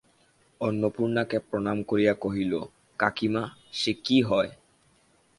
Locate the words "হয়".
4.21-4.51